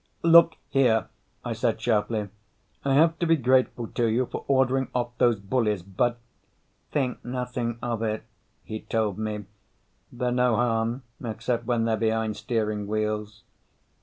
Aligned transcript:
"Look 0.23 0.55
here," 0.71 1.09
I 1.45 1.53
said 1.53 1.79
sharply. 1.79 2.29
"I 2.83 2.95
have 2.95 3.19
to 3.19 3.27
be 3.27 3.35
grateful 3.35 3.85
to 3.89 4.07
you 4.07 4.25
for 4.25 4.43
ordering 4.47 4.87
off 4.95 5.15
those 5.19 5.39
bullies, 5.39 5.83
but" 5.83 6.17
"Think 6.91 7.23
nothing 7.23 7.77
of 7.83 8.01
it," 8.01 8.23
he 8.63 8.79
told 8.79 9.19
me. 9.19 9.45
"They're 10.11 10.31
no 10.31 10.55
harm 10.55 11.03
except 11.23 11.67
when 11.67 11.85
they're 11.85 11.97
behind 11.97 12.35
steering 12.35 12.87
wheels. 12.87 13.43